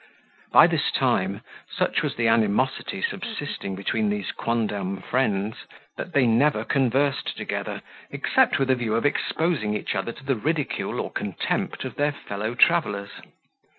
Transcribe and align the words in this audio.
By 0.51 0.65
this 0.65 0.89
time, 0.89 1.41
such 1.71 2.01
was 2.01 2.15
the 2.15 2.27
animosity 2.27 3.03
subsisting 3.03 3.75
between 3.75 4.09
these 4.09 4.31
quondam 4.31 4.99
friends, 4.99 5.57
that 5.95 6.13
they 6.13 6.25
never 6.25 6.63
conversed 6.63 7.37
together, 7.37 7.83
except 8.09 8.57
with 8.57 8.71
a 8.71 8.75
view 8.75 8.95
of 8.95 9.05
exposing 9.05 9.75
each 9.75 9.93
other 9.93 10.11
to 10.11 10.25
the 10.25 10.35
ridicule 10.35 10.99
or 10.99 11.11
contempt 11.11 11.85
of 11.85 11.97
their 11.97 12.13
fellow 12.13 12.55
travellers. 12.55 13.11